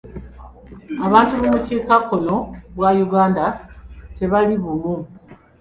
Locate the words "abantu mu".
1.05-1.47